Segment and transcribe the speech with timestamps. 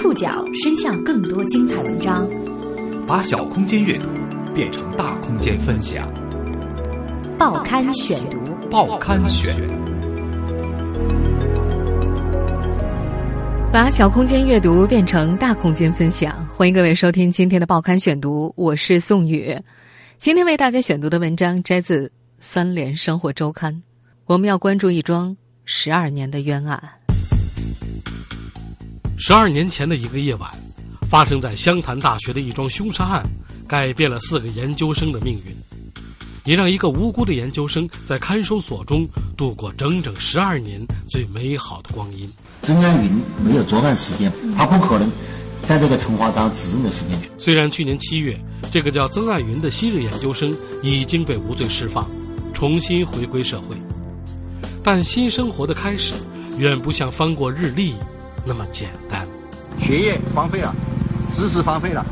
[0.00, 2.24] 触角伸向更多精彩文章，
[3.04, 4.08] 把小空间阅读
[4.54, 6.08] 变成大空间分享。
[7.36, 8.38] 报刊选读，
[8.70, 9.56] 报刊选，
[13.72, 16.46] 把小空间阅读变成大空间分享。
[16.46, 19.52] 欢迎各位收听今天的报刊选读，我是宋宇。
[20.16, 22.06] 今天为大家选读的文章摘自
[22.38, 23.74] 《三联生活周刊》，
[24.26, 26.80] 我们要关注一桩十二年的冤案。
[29.20, 30.48] 十二年前的一个夜晚，
[31.10, 33.26] 发生在湘潭大学的一桩凶杀案，
[33.66, 35.52] 改变了四个研究生的命运，
[36.44, 42.28] 也让一个无辜的研究生在看守所中度过整整十二年最美好的光阴。
[42.62, 43.10] 曾江云
[43.44, 45.10] 没有作案时间，他不可能
[45.66, 47.18] 在这个陈华章指认的时间。
[47.36, 48.38] 虽然去年七月，
[48.70, 52.08] 这个叫曾爱云的昔日研究生已经被无罪释放，
[52.54, 53.76] 重新回归社会，
[54.80, 56.14] 但新生活的开始
[56.56, 57.94] 远不像翻过日历。
[58.48, 59.28] 那么简单，
[59.78, 60.74] 学业荒废了，
[61.30, 62.02] 知识荒废了，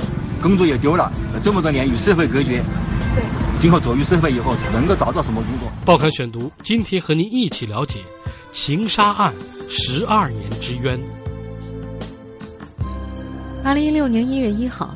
[0.43, 1.11] 工作也丢了，
[1.43, 2.61] 这么多年与社会隔绝。
[3.15, 3.25] 对，
[3.59, 5.73] 今后走入社会以后，能够找到什么工作？
[5.87, 8.01] 报刊选读，今天和您一起了解
[8.53, 9.33] 情杀案
[9.67, 11.01] 十二年之冤。
[13.65, 14.95] 二零一六年一月一号，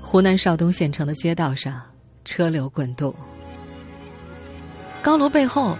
[0.00, 1.78] 湖南邵东县城的街道上
[2.24, 3.14] 车流滚动，
[5.02, 5.76] 高楼背后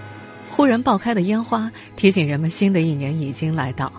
[0.50, 3.90] 忽然爆开的烟花，提醒人们新的一年已经来到。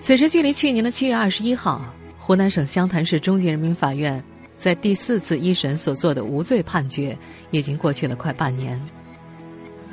[0.00, 1.82] 此时，距离去年的七月二十一号，
[2.18, 4.22] 湖南省湘潭市中级人民法院
[4.56, 7.16] 在第四次一审所做的无罪判决，
[7.50, 8.80] 已经过去了快半年。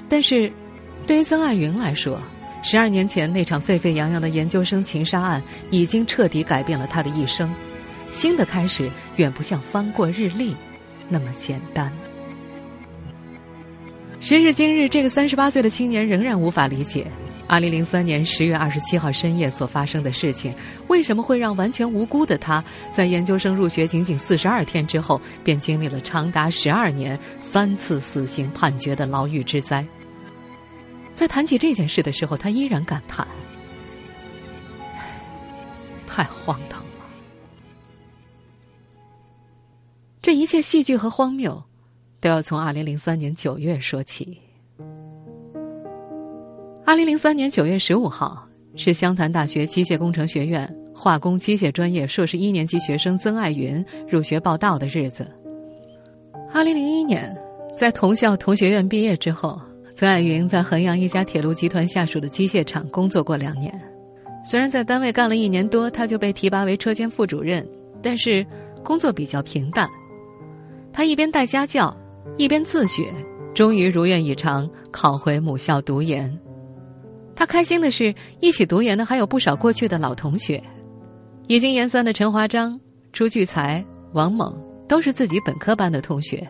[0.08, 0.52] 但是，
[1.06, 2.22] 对于曾爱云来说，
[2.61, 7.52] 十二年前那场沸沸扬扬的研究生情杀案，已经彻底改变了他的一生。
[8.11, 10.56] 新的开始，远不像翻过日历
[11.09, 11.92] 那么简单。
[14.22, 17.06] 时至今日，这个三十八岁的青年仍然无法理解。
[17.48, 20.54] 二零零三年十月二十七号深夜所发生的事情，
[20.88, 29.86] 为什么会让完全无辜的他在研究生入学仅仅四十二天之后，便经历了长达十二年、三次死刑判决的牢狱之灾？
[31.14, 33.26] 在谈起这件事的时候，他依然感叹
[36.08, 36.89] ：“太荒唐了！”
[40.20, 41.64] 这一切戏剧和荒谬，
[42.20, 44.42] 都要从二零零三年九月说起。
[46.86, 55.26] 二零零三年九月十五号是湘潭大学机械工程学院化工机械专业硕士一年级学生曾爱云入学报到的日子。
[56.54, 57.36] 二零零一年，
[57.76, 59.60] 在同校同学院毕业之后，
[59.96, 63.73] 曾爱云在衡阳一家铁路集团下属的机械厂工作过两年。
[64.44, 67.67] 虽然在单位干了一年多，他就被提拔为车间副主任，
[68.00, 68.46] 但是
[68.84, 69.90] 工作比较平淡。
[70.94, 71.98] 他一边带家教，
[72.38, 73.12] 一边自学，
[73.56, 76.40] 终于如愿以偿考回母校读研。
[77.36, 80.64] 他开心的是，一起读研的还有不少过去的老同学，
[81.48, 82.80] 已经研三的陈华章、
[83.12, 84.56] 朱聚才、王猛
[84.88, 86.48] 都是自己本科班的同学。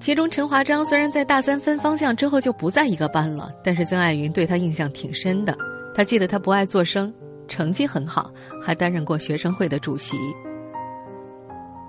[0.00, 5.56] 其中，陈华章虽然在大三分方向之后就不在一个班了，但是曾爱云对他印象挺深的。
[5.94, 7.12] 他记得他不爱做声，
[7.46, 10.16] 成绩很好，还担任过学生会的主席。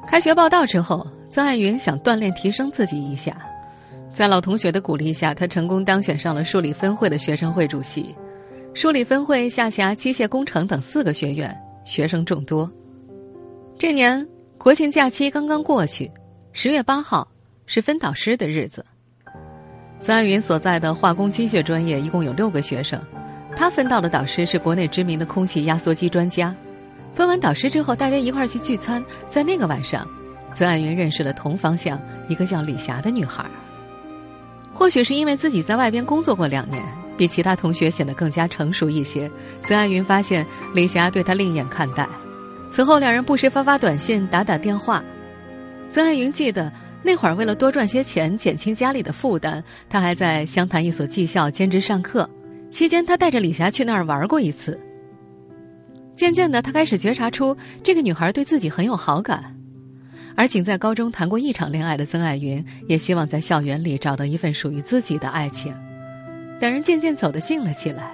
[0.06, 3.36] 开学报道之后，曾爱云想锻炼提升自己一下。
[4.14, 8.16] 在老同学的鼓励下，他成功当选上了数理分会的学生会主席。
[8.76, 12.72] 数理分会下辖机械工程等四个学院，学生众多。
[13.78, 14.26] 这年
[14.60, 16.12] 国庆假期刚刚过去，
[16.52, 17.28] 十月八号
[17.66, 18.86] 是分导师的日子。
[20.00, 23.02] 曾爱云所在的化工机械专业一共有六个学生，
[23.56, 26.56] 他分到的导师是国内知名的空气压缩机专家。
[27.16, 29.04] 分完导师之后，大家一块儿去聚餐。
[29.28, 30.08] 在那个晚上，
[30.54, 33.44] 曾爱云认识了同方向一个叫李霞的女孩。
[34.74, 36.84] 或许是因为自己在外边工作过两年，
[37.16, 39.30] 比其他同学显得更加成熟一些。
[39.64, 42.08] 曾爱云发现李霞对他另眼看待，
[42.72, 45.04] 此后两人不时发发短信、打打电话。
[45.92, 46.74] 曾爱云记得
[47.04, 52.28] 那会儿为了多赚些钱，减轻家里的负担，他还在湘潭一所技校兼职上课。
[52.72, 54.80] 期间，他带着李霞去那儿玩过一次。
[56.16, 59.56] 渐渐的，他开始觉察出这个女孩对自己很有好感。
[60.36, 65.74] 而仅在高中谈过一场恋爱的曾爱云，也希望在校园里找到一份属于自己的爱情。
[66.60, 68.12] 两人渐渐走得近了起来，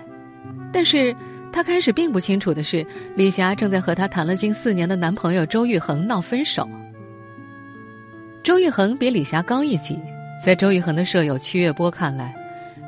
[0.71, 1.15] 但是
[1.51, 2.85] 她开始并不清楚的是，
[3.15, 6.67] 李霞正在和她谈了近四年的男朋友周玉恒闹分手。
[8.43, 9.99] 周玉恒比李霞高一级，
[10.43, 12.35] 在周玉恒的舍友曲月波看来，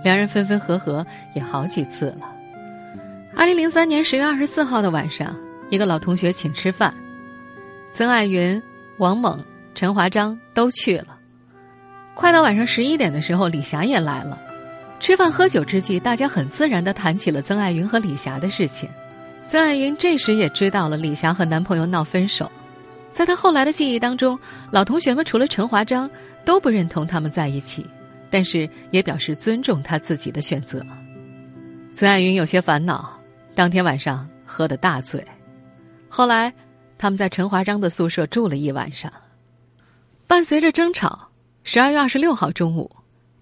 [0.03, 1.05] 两人分分合合
[1.35, 2.33] 也好几次了。
[3.35, 5.35] 二零零三年十月二十四号的晚上，
[5.69, 6.93] 一个老同学请吃饭，
[7.93, 8.61] 曾爱云。
[9.01, 9.43] 王猛、
[9.73, 11.17] 陈华章都去了。
[12.13, 14.39] 快到晚上十一点的时候，李霞也来了。
[14.99, 18.87] 吃饭喝酒之际，大家很自然的谈起了曾爱云和李霞的事情。
[19.47, 22.49] 曾爱云这时也知道了李霞和男朋友闹分手，
[23.11, 24.37] 在她后来的记忆当中，
[24.69, 26.07] 老同学们除了陈华章
[26.45, 27.83] 都不认同他们在一起，
[28.29, 30.85] 但是也表示尊重他自己的选择。
[31.95, 33.19] 曾爱云有些烦恼，
[33.55, 35.25] 当天晚上喝得大醉，
[36.07, 36.53] 后来
[37.01, 39.11] 他们在陈华章的宿舍住了一晚上。
[40.27, 41.29] 伴随着争吵，
[41.63, 42.91] 十二月二十六号中午，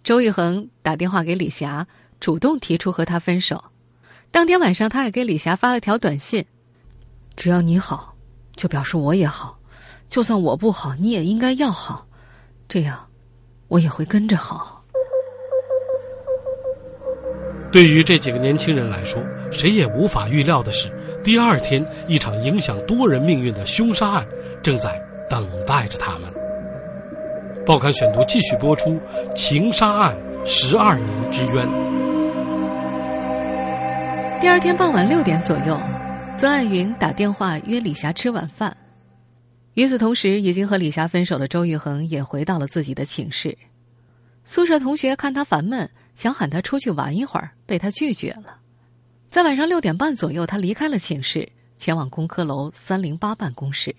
[0.01, 1.85] 周玉恒打电话给李霞，
[2.21, 3.61] 主动提出和他分手。
[4.31, 6.45] 当天晚上，他也给李霞发了条短信
[7.35, 8.15] ：“只要你好，
[8.55, 9.59] 就表示我也好；
[10.07, 12.07] 就算我不好，你也应该要好，
[12.69, 13.09] 这样
[13.67, 14.81] 我也会跟着好。”
[17.73, 19.21] 对于这几个年轻人来说，
[19.51, 20.89] 谁也无法预料的是，
[21.23, 24.25] 第二天一场影响多人命运的凶杀案
[24.63, 26.31] 正在等待着他们。
[27.65, 28.91] 报刊选读继续播出
[29.33, 31.67] 《情杀案十二年之冤》。
[34.41, 35.77] 第二天傍晚六点左右，
[36.37, 38.75] 曾爱云打电话约李霞吃晚饭。
[39.73, 43.57] 与此同时，已经和李霞分手的周玉恒也回到了自己的寝室。
[44.45, 48.58] 宿舍同学看他烦闷，想喊他出去玩一会儿，被他拒绝了。
[49.29, 51.47] 在晚上六点半左右，他离开了寝室，
[51.77, 53.95] 前往工科楼三零八办公室。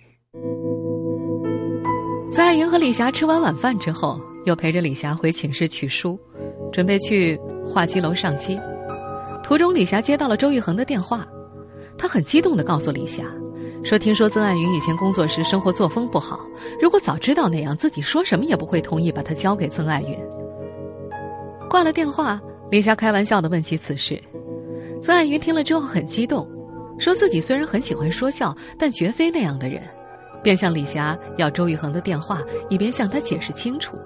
[2.32, 6.18] 曾爱云和李霞吃完晚饭之后，又陪着李霞回寝室取书，
[6.72, 8.58] 准备去画机楼上机。
[9.40, 11.24] 途中，李霞接到了周玉恒的电话，
[11.96, 13.22] 他很激动的告诉李霞，
[13.84, 16.40] 说：“听说曾爱云以前工作时生活作风不好，
[16.80, 20.18] 如果早知道那样，自己说什么也不会同意把她交给曾爱云。”
[21.70, 24.20] 挂了电话，李霞开玩笑的问起此事，
[25.02, 26.46] 曾爱云听了之后很激动，
[26.98, 29.82] 说自己虽然很喜欢说笑，但绝非那样的人，
[30.42, 33.96] 便向李霞要周玉恒的电话，以便向他解释清楚。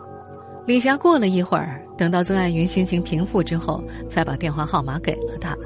[0.66, 5.56] 李霞过了一会儿，等到曾爱云心情平复之后，才把电话号码给了他。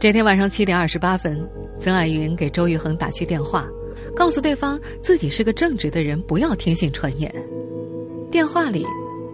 [0.00, 1.46] 这天晚上七点二十八分，
[1.78, 3.66] 曾爱云给周玉恒打去电话，
[4.16, 7.32] 告诉对方自己是个正直的人，不要听信传言。
[8.30, 8.86] 电话里，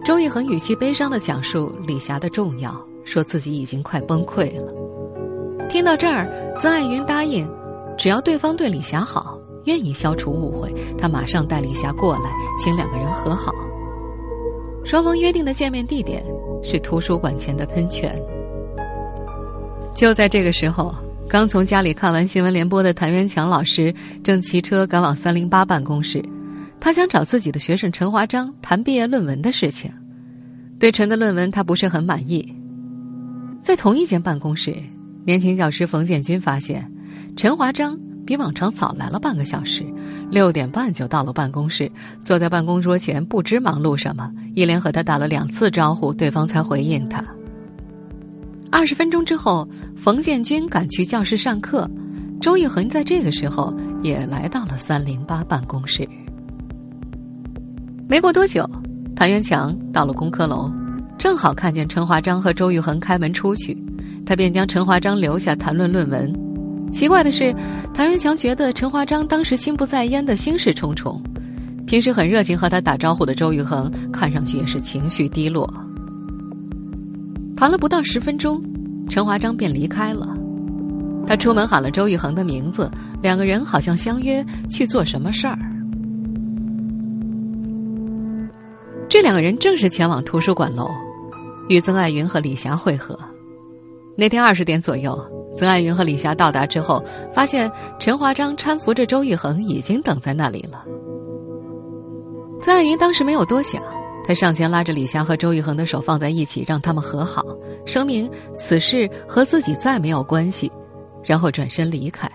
[0.03, 4.73] 周玉恒语气悲伤地讲述李霞的重要，说自己已经快崩溃了。
[5.69, 6.27] 听到这儿，
[6.59, 7.49] 曾爱云答应，
[7.97, 13.53] 只要对方对李霞好，愿意消除误会，他马上带李霞过来，请两个人和好。
[14.83, 16.21] 双方约定的见面地点
[16.61, 18.21] 是图书馆前的喷泉。
[19.95, 20.93] 就在这个时候，
[21.29, 26.21] 刚从家里看完新闻联播的谭元强老师正骑车赶往三零八办公室，
[26.77, 29.89] 他想找自己的学生陈华章谈毕业论文的事情。
[30.77, 32.53] 对陈的论文，他不是很满意。
[33.67, 34.73] 在同一间办公室，
[35.25, 36.89] 年轻教师冯建军发现，
[37.35, 37.99] 陈华章。
[38.25, 39.85] 比往常早来了半个小时，
[40.29, 41.91] 六点半就到了办公室，
[42.23, 47.21] 坐在办公桌前，不知忙碌什么，一连和他打了两次招呼，对方才回应他。
[48.71, 49.67] 二十分钟之后，
[49.97, 51.89] 冯建军赶去教室上课，
[52.41, 56.07] 周玉恒在这个时候也来到了三零八办公室。
[58.07, 58.65] 没过多久，
[59.13, 60.71] 谭元强到了工科楼，
[61.17, 63.75] 正好看见陈华章和周玉恒开门出去，
[64.25, 66.31] 他便将陈华章留下谈论论文。
[66.93, 67.53] 奇怪的是，
[67.93, 71.21] 谭元强觉得陈华章当时心不在焉的心事重重，
[71.87, 75.67] 平时很热情和他打招呼的周玉恒看上去也是情绪低落。
[77.55, 78.63] 谈了不到十分钟，
[79.09, 80.29] 陈华章便离开了。
[81.25, 82.89] 他出门喊了周玉恒的名字，
[83.21, 85.57] 两个人好像相约去做什么事儿。
[89.09, 90.89] 这两个人正是前往图书馆楼，
[91.67, 93.17] 与曾爱云和李霞会合。
[94.17, 95.17] 那天二十点左右。
[95.55, 100.85] 曾爱云和李霞到达之后，发现陈华章搀扶着周玉恒已经等在那里了。
[102.61, 103.81] 曾爱云当时没有多想，
[104.23, 107.43] 他上前拉着李霞和周玉恒的手放在一起，让他们和好，
[107.87, 110.71] 声明此事和自己再没有关系，
[111.25, 112.29] 然后转身离开。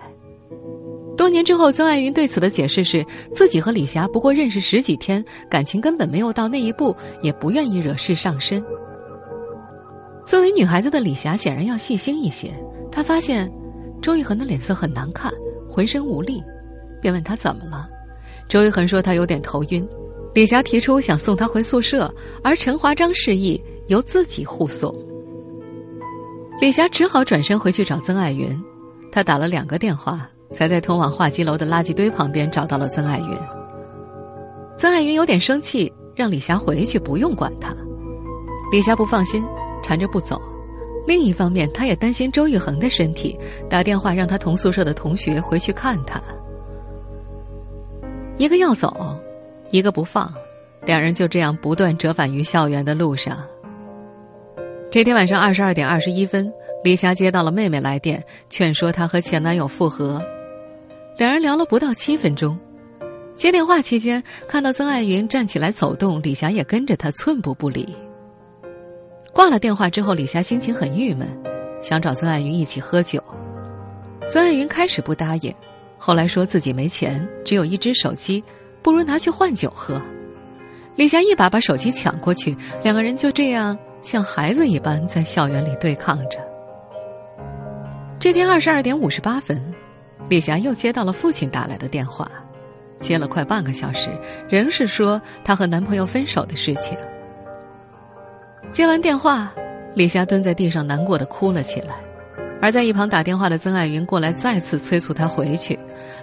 [1.15, 8.61] 多年之后，曾爱云对此的解释是自己和李霞不过认识十几天，感情根本没有到那一步，也不愿意惹事上身。
[10.25, 12.53] 作为女孩子的李霞显然要细心一些。
[12.91, 13.51] 她发现
[14.01, 15.31] 周玉恒的脸色很难看，
[15.69, 16.43] 浑身无力，
[17.01, 17.89] 便问他怎么了。
[18.47, 19.87] 周玉恒说他有点头晕。
[20.33, 22.13] 李霞提出想送他回宿舍，
[22.43, 24.93] 而陈华章示意由自己护送。
[26.59, 28.49] 李霞只好转身回去找曾爱云。
[29.11, 33.37] 她打了两个电话，才在通往画机楼的垃圾堆旁边找到了曾爱云。
[34.77, 37.75] 曾爱云有点生气，让李霞回去不用管他。
[38.71, 39.45] 李霞不放心，
[39.83, 40.41] 缠着不走。
[41.05, 43.37] 另一方面，他也担心周玉恒的身体，
[43.69, 46.19] 打电话让他同宿舍的同学回去看他。
[48.37, 49.15] 一个要走，
[49.69, 50.33] 一个不放，
[50.85, 53.37] 两人就这样不断折返于校园的路上。
[54.89, 56.51] 这天晚上二十二点二十一分，
[56.83, 60.23] 李霞接到了妹妹来电，劝说她和前男友复合。
[61.17, 62.57] 两人聊了不到七分钟，
[63.35, 67.85] 接电话期间看到曾爱云站起来走动，李霞也跟着她寸步不离。
[69.33, 71.27] 挂了电话之后，李霞心情很郁闷，
[71.81, 73.21] 想找曾爱云一起喝酒。
[74.29, 75.53] 曾爱云开始不答应，
[75.97, 78.43] 后来说自己没钱，只有一只手机，
[78.83, 79.99] 不如拿去换酒喝。
[80.95, 86.37] 李霞一把把手机抢过去，两个人就这样像孩子一般在校园里对抗着。
[88.19, 89.61] 这天二十二点五十八分，
[90.29, 92.31] 李霞又接到了父亲打来的电话，
[92.99, 94.09] 接了快半个小时，
[94.47, 96.95] 仍是说她和男朋友分手的事情。
[98.73, 99.53] 接完电话，
[99.93, 101.93] 李霞蹲在地上难过的哭了起来，
[102.59, 105.77] 而在一旁打电话的曾爱云过来再次催促她回去，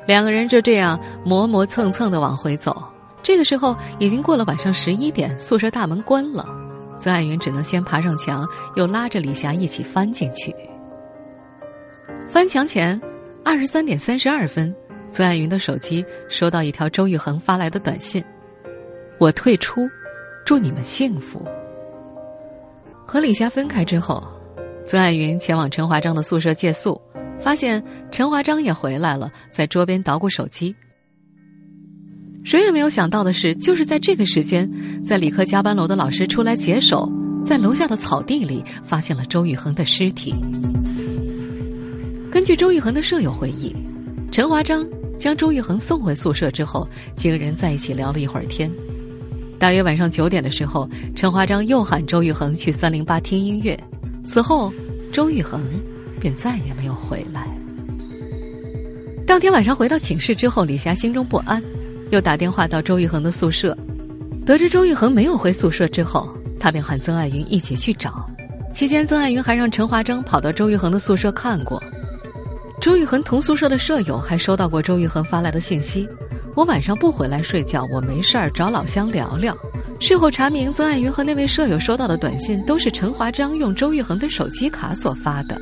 [0.05, 2.83] 两个人就这样磨磨蹭蹭的往回走。
[3.23, 6.45] 这个时候已经过了晚上十一点，宿舍大门关了，
[6.99, 10.53] 曾爱云只能先爬上墙，又拉着李霞一起翻进去。
[12.27, 13.01] 翻墙前，
[13.45, 14.75] 二十三点三十二分，
[15.13, 18.25] 曾爱云的手机收到一条周玉恒发来的短信
[19.21, 19.89] ：“我退出，
[20.45, 21.47] 祝你们幸福。”
[23.13, 24.23] 和李霞分开之后，
[24.87, 26.97] 曾爱云前往陈华章的宿舍借宿，
[27.41, 30.73] 发现陈华章也回来了，在桌边捣鼓手机。
[32.45, 34.71] 谁也没有想到的是，就是在这个时间，
[35.05, 37.11] 在理科加班楼的老师出来解手，
[37.45, 40.33] 在楼下的草地里发现了周玉恒的尸体。
[42.31, 43.75] 根据周玉恒的舍友回忆，
[44.31, 44.87] 陈华章
[45.19, 48.71] 将周玉恒送回宿舍之后，几个人在一起聊了一会儿天。
[49.61, 53.79] 大约晚上九点的时候，陈华章又喊周玉恒去三零八听音乐，
[54.25, 54.73] 此后
[55.13, 55.61] 周玉恒
[56.19, 57.47] 便再也没有回来。
[59.27, 61.63] 当天晚上回到寝室之后，李霞心中不安。
[62.11, 63.77] 又打电话到周玉恒的宿舍，
[64.47, 68.29] 得知周玉恒没有回宿舍之后，他便喊曾爱云一起去找。
[68.75, 71.81] 期间，曾爱云还让陈华章跑到周玉恒的宿舍看过。
[72.81, 76.09] 周玉恒同宿舍的舍友还收到过周玉恒发来的信息
[76.55, 79.57] ：“我晚上不回来睡觉，我没事儿找老乡聊聊。”
[80.01, 85.61] 事后查明，曾爱云和那位舍友收到的短信都是陈华章用周玉恒的手机卡所发的。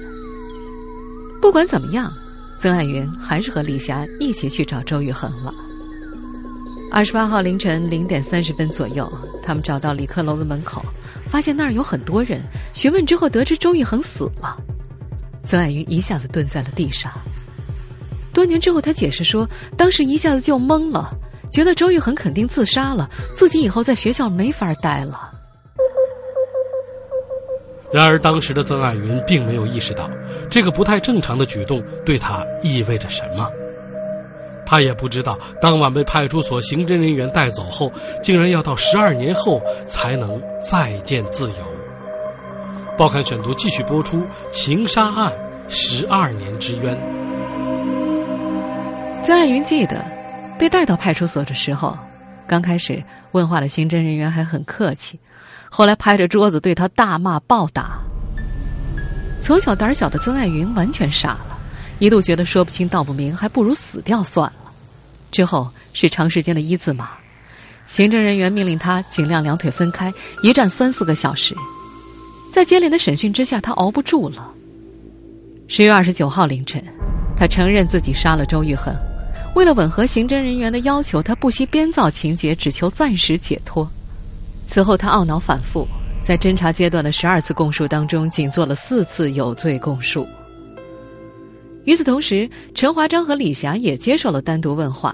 [1.40, 2.12] 不管怎么样，
[2.60, 5.52] 曾爱云还是和李霞一起去找周玉恒了。
[6.90, 10.82] 二十八号凌晨零点三十分左右，他们找到理科楼的门口，
[11.26, 12.42] 发现那儿有很多人。
[12.72, 14.56] 询问之后，得知周玉恒死了。
[15.44, 17.12] 曾爱云一下子蹲在了地上。
[18.38, 21.10] 多年之后，他解释说，当时一下子就懵了，
[21.50, 25.32] 觉得周玉恒肯定自杀了，自己以后在学校没法待了。
[27.90, 30.08] 然而，当时的曾爱云并没有意识到，
[30.48, 33.50] 这个不太正常的举动对他意味着什么。
[34.64, 37.90] 他也不知道，当晚被派出所刑侦人员带走后，
[38.22, 41.56] 竟然要到十二年后才能再见自由。
[42.96, 45.32] 报刊选读继续播出：情杀案，
[45.68, 47.17] 十二年之冤。
[49.28, 50.02] 曾爱云记得，
[50.58, 51.98] 被带到派出所的时候，
[52.46, 55.20] 刚开始问话的刑侦人员还很客气，
[55.68, 57.98] 后来拍着桌子对他大骂暴打。
[59.42, 61.58] 从小胆小的曾爱云完全傻了。
[61.98, 64.72] 一度觉得说不清道不明，还不如死掉算了。
[65.30, 67.10] 之后是长时间的一字马，
[67.84, 70.10] 行政人员命令他尽量两腿分开，
[70.42, 71.54] 一站三四个小时。
[72.50, 74.50] 在接连的审讯之下，他熬不住了。
[75.68, 76.82] 十月二十九号凌晨，
[77.36, 78.90] 他承认自己杀了周玉恒。
[79.58, 83.90] 为了吻合刑侦人员的要求，他不惜编造情节，只求暂时解脱。
[84.64, 85.84] 此后，他懊恼反复，
[86.22, 90.24] 在侦查阶段的十二次供述当中，仅做了四次有罪供述。
[91.86, 95.12] 与此同时，陈华章和李霞也接受了单独问话。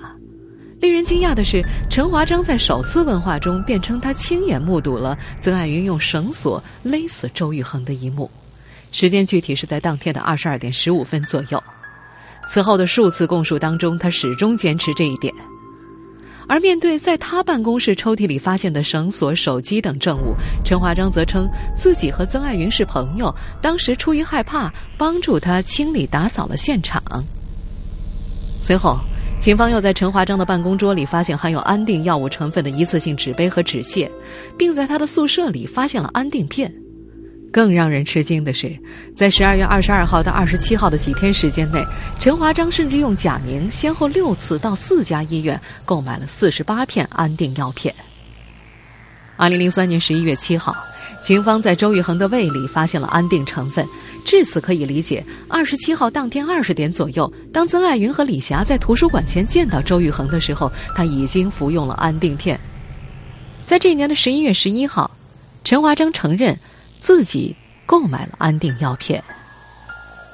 [0.79, 8.31] 令人惊讶的是，陈华章在首次问话中辩称他亲眼目睹了曾爱云用绳索勒死周玉恒的一幕，
[8.93, 11.59] 时间具体是在当天的二十二点十五分左右。
[12.47, 15.33] 此后的数次供述当中，他始终坚持这一点。
[16.47, 27.03] 而面对在他办公室抽屉里发现的绳索、手机等证物，陈华章则称自己和曾爱云是朋友，当时出于害怕，帮助他清理打扫了现场。
[28.61, 28.99] 随后，
[29.41, 34.11] 警方又在陈华章的办公桌里发现含有安定药物成分的一次性纸杯和纸屑，
[34.59, 36.71] 并在他的宿舍里发现了安定片。
[37.55, 38.77] 更让人吃惊的是，
[39.15, 41.81] 在十二月二十二号到二十七号的几天时间内，
[42.19, 47.95] 陈华章甚至用假名，先后六次到四家医院购买了四十八片安定药片。
[49.37, 50.77] 二零零三年十一月七号，
[51.23, 53.87] 警方在周玉恒的胃里发现了安定成分，
[54.25, 62.59] 至此可以理解，二十七号当天二十点左右，当曾爱云和李霞在图书馆前见到周玉恒的时候，他已经服用了安定片。
[63.65, 65.09] 在这一年的十一月十一号，
[65.63, 66.59] 陈华章承认。
[67.05, 69.23] 自己购买了安定药片。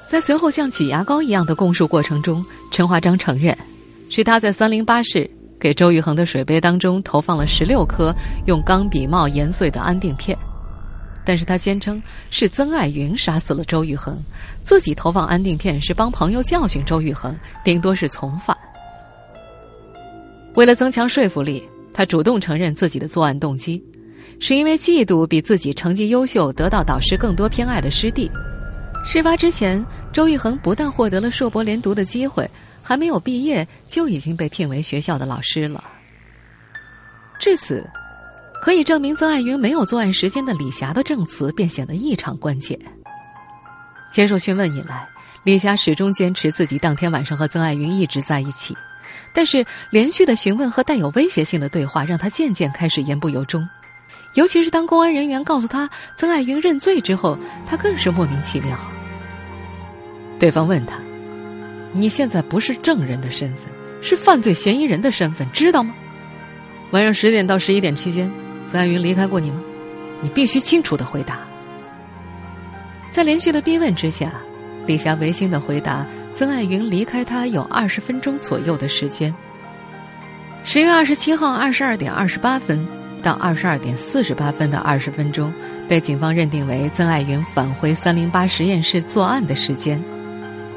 [0.06, 3.58] 在随后像挤牙膏一样的供述过程中，陈华章承认，
[4.08, 8.14] 是他在三零八室给周玉衡的水杯当中投放了十六颗
[8.46, 10.38] 用钢笔帽研碎的安定片，
[11.24, 12.00] 但是他坚称
[12.30, 14.16] 是曾爱云杀死了周玉衡，
[14.62, 18.56] 自己投放安定片是帮朋友教训周玉衡，顶多是从犯。
[20.54, 23.82] 为了增强说服力，他主动承认自己的作案动机，
[24.40, 28.30] 是因为嫉妒比自己成绩优秀、得到导师更多偏爱的师弟。
[29.04, 32.50] 事发之前，周玉恒不但获得了硕博连读的机会，
[32.82, 35.84] 还没有毕业就已经被聘为学校的老师了。
[37.38, 37.88] 至此，
[38.62, 42.78] 可以证明曾爱云没有作案时间的李霞的证词便显得异常关键。
[44.10, 45.06] 接受讯问以来，
[45.44, 48.74] 李霞始终坚持自己当天晚上和曾爱云一直在一起。
[49.34, 53.66] 但是，连续的询问和带有威胁性的对话，让她渐渐开始言不由衷。
[54.34, 58.78] 尤其是当公安人员告诉他曾爱云认罪之后，他更是莫名其妙。
[60.38, 60.96] 对方问他
[61.92, 63.66] ：“你现在不是证人的身份，
[64.00, 65.94] 是犯罪嫌疑人的身份，知道吗？
[66.92, 68.30] 晚上十点到十一点期间，
[68.66, 69.60] 曾爱云离开过你吗？
[70.22, 71.38] 你必须清楚的回答。”
[73.10, 74.32] 在连续的逼问之下，
[74.86, 76.06] 李霞违心的回答。
[76.32, 79.34] 曾爱云离开他有二十分钟左右的时间。
[80.62, 82.86] 十月二十七号二十二点二十八分
[83.20, 85.52] 到二十二点四十八分的二十分钟，
[85.88, 90.02] 被警方认定为曾爱云返回三零八实验室作案的时间。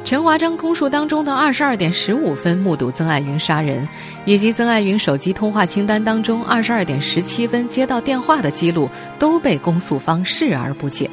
[0.03, 3.87] 陈华章供述当中的二十二点十五分目睹曾爱云杀人，
[4.25, 11.09] 以及曾爱云手机通话清单当中二十二点十七分接到电话的记录，都被公诉方视而不见。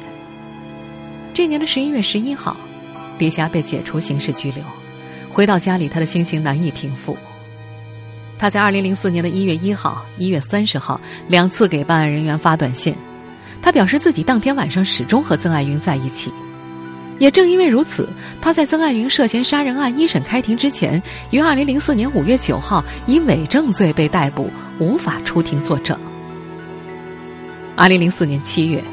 [1.33, 2.57] 这年的十一月十一号。
[3.17, 4.63] 李霞被解除刑事拘留，
[5.29, 7.15] 回到家里，她的心情难以平复。
[8.41, 12.91] 他在二零零四年的一月一号、一月三十号两次给办案人员发短信，
[13.61, 16.33] 他表示自己当天晚上始终和曾爱云在一起。
[17.19, 18.09] 也正因为如此，
[18.41, 24.49] 他在曾爱云涉嫌杀人案一审开庭之前，于二零零四年五月九号以伪证罪被逮捕，
[24.79, 25.95] 无法出庭作证。
[27.75, 28.83] 二零零四年七月。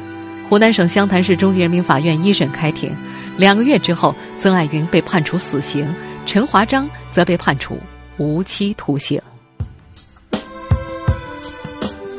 [0.47, 2.95] 湖南省湘潭市中级人民法院一审开庭，
[3.35, 5.91] 两个月之后，曾爱云被判处死刑，
[6.27, 7.79] 陈华章则被判处
[8.17, 9.19] 无期徒刑。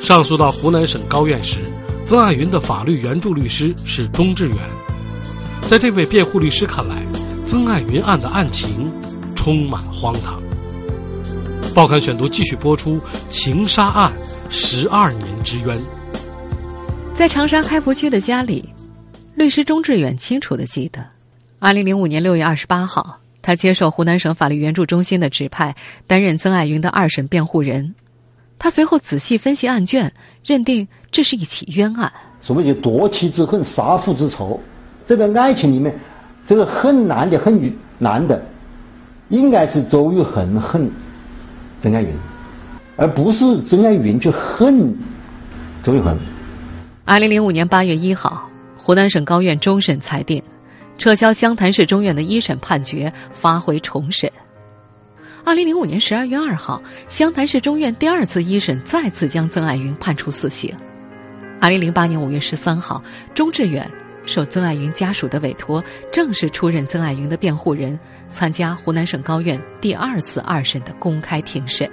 [0.00, 1.58] 上诉到湖南省高院时，
[2.06, 4.56] 曾爱云的法律援助律师是钟志远。
[5.68, 7.04] 在这位辩护律师看来，
[7.46, 8.90] 曾爱云案的案情
[9.36, 10.42] 充满荒唐。
[11.74, 14.12] 报刊选读继续播出：情杀案，
[14.48, 15.78] 十二年之冤。
[17.14, 18.68] 在长沙开福区的家里，
[19.34, 21.06] 律师钟志远清楚的记得，
[21.58, 27.94] 二零零五年六月二十八号，他接受湖南省法律援助中心的指派，担任曾爱云的二审辩护人。
[28.60, 30.12] 他随后仔细分析案卷，
[30.44, 32.12] 认定这是一起冤案。
[32.42, 34.60] 所谓就夺妻之恨、杀父之仇，
[35.06, 35.98] 这个爱情里面，
[36.46, 38.40] 这个恨男的恨女男的，
[39.30, 40.90] 应该是周玉恒恨
[41.80, 42.14] 曾爱云，
[42.96, 44.94] 而不是曾爱云去恨
[45.82, 46.14] 周玉恒。
[47.06, 50.42] 二零零五年八月一号，湖南省高院终审裁定，
[50.98, 54.30] 撤销湘潭市中院的一审判决，发回重审。
[55.44, 60.74] 二零零五年十二月二号，湘潭市中院第二次一审再次将曾爱云判处死刑。
[61.60, 63.02] 二零零八年五月十三号，
[63.34, 63.90] 钟志远
[64.24, 67.98] 受曾爱云家属的委托，正式出任曾爱云的辩护人，
[68.32, 71.90] 参加湖南省高院第二次二审的公开庭审。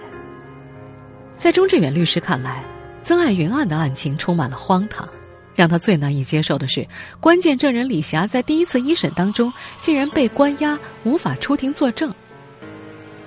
[1.38, 2.64] 在钟志远律师看来。
[3.04, 5.08] 曾爱云案的案情充满了荒唐，
[5.56, 6.86] 让他最难以接受的是，
[7.22, 12.14] 关键证人李霞在第一次一审当中竟然被关押，无法出庭作证。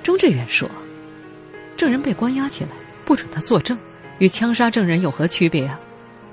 [0.03, 0.69] 钟志远说
[1.77, 2.71] ：“证人被关押起来，
[3.05, 3.79] 不准他作证，
[4.19, 5.79] 与枪杀证人有何区别啊？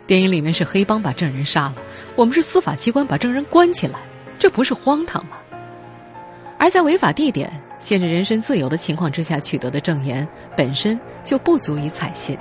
[0.06, 1.76] 电影里面是黑帮把证人杀了，
[2.16, 4.00] 我们是司法机关把证人关起来，
[4.40, 5.38] 这不是荒唐吗？
[6.58, 12.38] 而在违法地点、限制人身自由的情况之下取得的证言，本身就不足以采信。”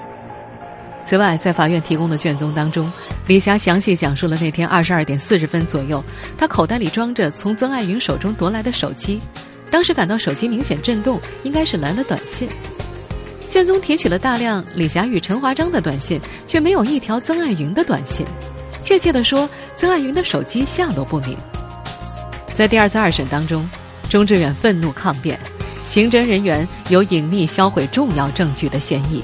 [1.05, 2.91] 此外，在法院提供的卷宗当中，
[3.29, 6.03] 李霞详细讲述了那天二十二点四十分左右，
[6.37, 9.21] 她口袋里装着从曾爱云手中夺来的手机，
[9.71, 12.49] 当时感到手机明显震动，应该是来了短信。
[13.49, 18.27] 卷宗提取了大量李霞与陈华章的短信，却没有一条曾爱云的短信。
[18.83, 21.37] 确切的说，曾爱云的手机下落不明。
[22.55, 23.69] 在第二次二审当中，
[24.09, 25.39] 钟志远愤怒抗辩，
[25.83, 29.23] 刑侦人员有隐匿销毁重要证据的嫌疑。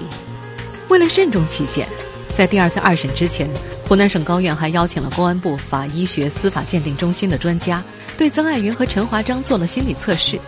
[0.88, 1.88] 为了慎重起见，
[2.36, 3.48] 在第二次二审之前，
[3.88, 7.82] 湖南省高院还邀请了公安部法医学司法鉴定中心的专家，
[8.22, 10.38] 对曾爱云和陈华章做了心理测试，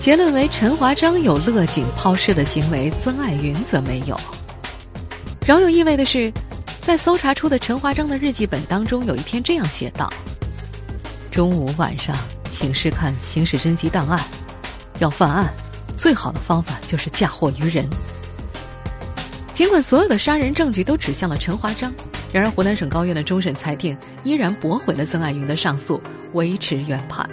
[0.00, 4.18] 结论为陈华章有勒颈抛尸的行为，曾爱云则没有。
[5.46, 6.32] 饶有意味的是，
[6.80, 10.10] 在搜查出的陈华章的日记本当中，有一篇这样写道
[11.30, 12.16] ：“中午、晚上
[12.48, 14.24] 请示看刑事侦缉档案，
[14.98, 15.52] 要犯案，
[15.98, 17.86] 最好的方法就是嫁祸于人。
[19.52, 21.92] 尽管所有的杀人证据都指向了陈华章，
[22.32, 26.00] 然而湖南省高院的终审裁定依然驳回了曾爱云的上诉，
[26.34, 27.28] 维持原判。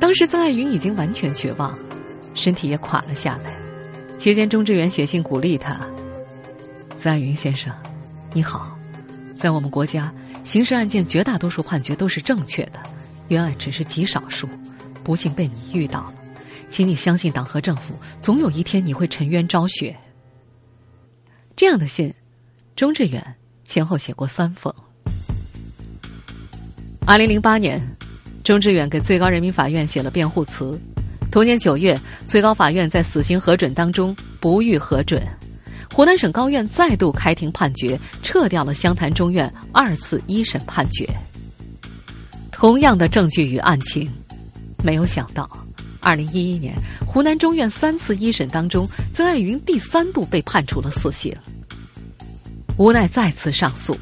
[0.00, 1.78] 当时曾爱云已经完全绝望，
[2.34, 3.56] 身体也垮了下来。
[4.18, 5.80] 期间，钟志远写信鼓励他
[6.98, 7.72] ：“曾爱云先生，
[8.32, 8.76] 你好，
[9.38, 12.80] 在我们国家，刑事案件绝大多数判决都是正确的，
[13.28, 14.48] 冤案只是极少数，
[15.02, 16.14] 不幸被你遇到了，
[16.68, 19.94] 请你相信党和政府，总有一天你会沉冤昭雪。”
[21.56, 22.12] 这样的信，
[22.76, 23.22] 钟志远
[23.64, 24.72] 前后写过三封。
[27.06, 27.80] 二零零八年，
[28.42, 30.76] 钟志远给最高人民法院写了辩护词。
[31.30, 35.22] 同年九月，最高法院在死刑核准当中不予核准，
[35.92, 41.08] 湖南省高院再度开庭判决，撤掉了湘潭中院二次一审判决。
[42.50, 44.10] 同样的证据与案情，
[44.82, 45.48] 没有想到，
[46.00, 46.74] 二零一一年。
[47.06, 51.32] 湖南中院三次一审当中，曾爱云第三度被判处了死刑。
[52.76, 53.96] 无奈再次上诉，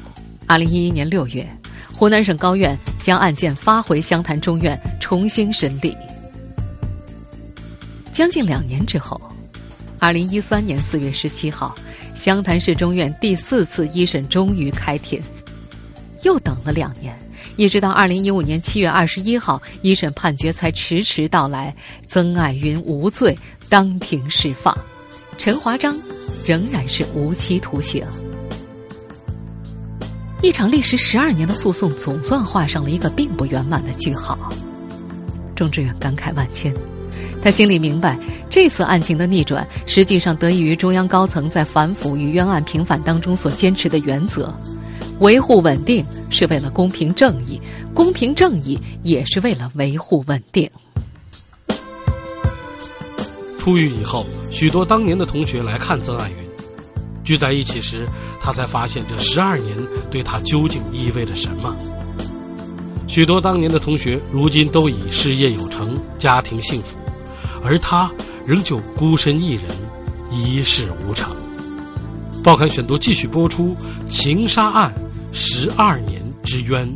[0.47, 1.47] 二零一一年六月，
[1.93, 5.95] 湖南省高院将案件发回湘潭中院重新审理。
[8.11, 9.21] 将近两年之后，
[9.99, 11.75] 二零一三年四月十七号，
[12.15, 15.21] 湘潭市中院第四次一审终于开庭，
[16.23, 17.15] 又等了两年。
[17.57, 21.75] 一直到二零一五年七月二十一号，一审判决才迟迟到来，
[22.07, 23.37] 曾爱云无罪，
[23.69, 24.75] 当庭释放，
[25.37, 25.95] 陈华章
[26.43, 28.03] 仍然是无期徒刑。
[30.43, 34.37] 一场历时十二年的诉讼，总算画上了一个并不圆满的句号。
[35.55, 36.75] 钟志远感慨万千，
[37.41, 44.53] 他心里明白，这次案情的逆转，实际上得益于中央高层在反腐与冤案平反当中所坚持的原则。
[45.19, 47.57] 维护稳定是为了公平正义，
[47.93, 50.69] 公平正义也是为了维护稳定。
[53.57, 56.35] 出狱以后，许多当年的同学来看曾爱云，
[57.23, 58.07] 聚在一起时，
[58.41, 59.75] 他才发现这十二年
[60.11, 61.75] 对他究竟意味着什么。
[63.07, 66.97] 许多当年的同学如今都已事业有成，家庭幸福，
[67.63, 68.11] 而他
[68.45, 69.65] 仍旧孤身一人，
[70.31, 71.35] 一事无成。
[72.43, 73.75] 报刊选读继续播出
[74.09, 74.93] 情杀案。
[75.35, 76.87] 十二年之冤。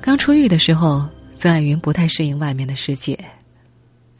[0.00, 1.06] 刚出狱的时候，
[1.38, 3.16] 曾爱云不太适应外面的世界。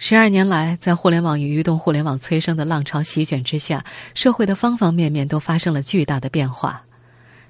[0.01, 3.85] 十二年来，在互联网与移动互联网催生的浪潮席卷之下，
[4.15, 6.85] 社会的方方面面都发生了巨大的变化。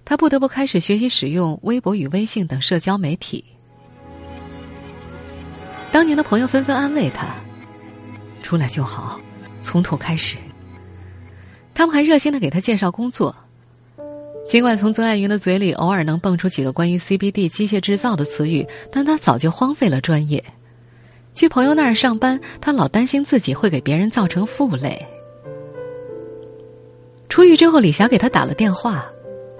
[0.02, 3.44] 他不得不开始学习使用微博与微信等社交媒体。
[5.92, 7.34] 当年的朋友纷纷安慰他
[8.42, 9.20] ：“出来就好，
[9.60, 10.38] 从头开始。”
[11.74, 13.36] 他们还热心的给他介绍工作。
[14.48, 20.42] 尽管从曾爱云的嘴里偶尔能蹦出几个关于 CBD 机械制造的词语，但他早就荒废了专业。
[21.38, 25.00] 去朋友那儿上班，他老担心自己会给别人造成负累。
[27.28, 29.04] 出狱之后，李霞给他打了电话，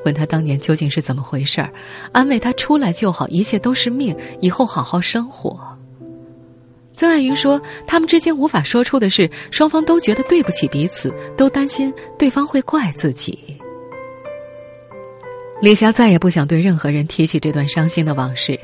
[0.04, 1.72] 问他当年究竟是怎么回事儿，
[2.10, 5.56] 安慰他出来就好，一切都是命，以后好好生活。
[6.96, 13.38] 曾爱云说，他们之间无法说出的是，双方都觉得对不起彼此，都担心对方会怪自己。
[15.62, 18.58] 李霞再也不想对任何人提起这段伤心的往事。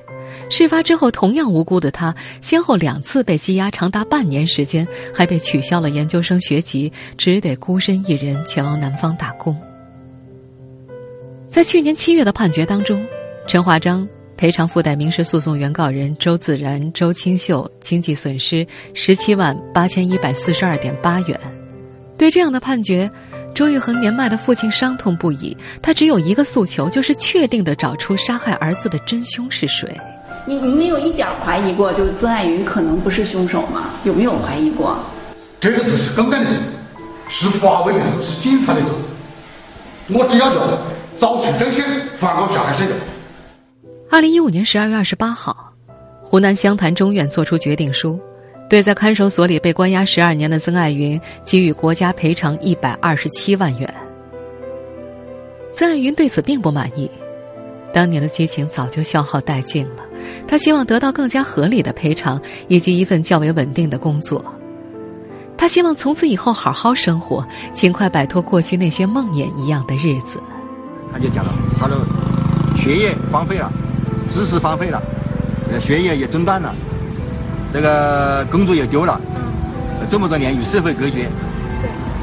[0.50, 9.56] 事发之后，同样无辜的他，先后两次被羁押长达半年时间，还被取消了研究生学籍，只得孤身一人前往南方打工。
[11.48, 13.04] 在去年七月的判决当中，
[13.46, 21.40] 陈华章赔偿附带民事诉讼原告人周自然、周清秀经济损失十七万八千一百四十二点八元。
[22.16, 23.10] 对这样的判决。
[23.54, 29.96] 周玉恒年迈的父亲伤痛不已，他只有一个诉求，就是确定的找出杀害儿子的真凶是谁。
[30.46, 33.90] 你你没有一点怀疑过，就是曾爱云可能不是凶手吗？
[34.04, 34.98] 有没有怀疑过？
[35.58, 36.60] 这个只是根本的事，
[37.28, 38.86] 是法委的事，是警察的事。
[40.12, 40.60] 我只要求
[41.16, 41.82] 找出真相，
[42.18, 42.94] 放过小孩身的。
[44.10, 45.72] 二零一五年十二月二十八号，
[46.22, 48.20] 湖南湘潭中院作出决定书。
[48.68, 53.94] 对在看守所里被关押十二年的曾爱云给予国家赔偿一百二十七万元。
[55.74, 57.10] 曾爱云对此并不满意，
[57.92, 60.02] 当年的激情早就消耗殆尽了，
[60.46, 64.44] 他希望得到更加合理的赔偿以及一份较为稳定的工作。
[65.56, 70.40] 他希望从此以后好好生活，尽快摆脱过去那些梦魇一样的日子。
[71.12, 71.96] 他就讲了，他的
[72.76, 73.72] 学业荒废了，
[74.28, 75.00] 知识荒废了，
[75.70, 76.74] 呃，学业也中断了。
[77.72, 79.20] 这个工作也丢了，
[80.10, 81.28] 这么多年与社会隔绝，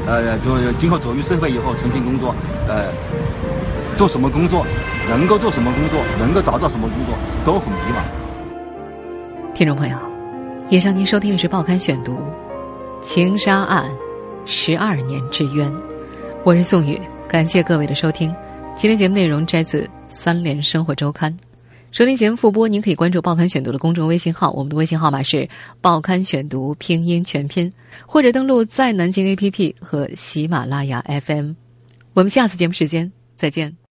[0.06, 2.34] 呃，就今后走入社会以后重新工作，
[2.68, 2.92] 呃，
[4.02, 4.66] 做什么工作，
[5.08, 9.54] 能够做什么工作，能够找到什么工作，都很迷茫。
[9.54, 9.96] 听众朋友，
[10.68, 12.14] 以上您收听的是《报刊选读》，
[13.00, 13.88] 情杀案，
[14.44, 15.72] 十二年之冤。
[16.42, 18.34] 我是宋宇，感谢各位的收听。
[18.74, 21.32] 今天节目内容摘自《三联生活周刊》。
[21.92, 25.48] 收听节目复播，您可以关注《报刊选读》的公众微信号，我们的微信号码是
[25.80, 27.72] “报刊选读”拼音全拼，
[28.04, 31.52] 或者登录在南京 APP 和喜马拉雅 FM。
[32.14, 33.76] 我们下次节目时间再见。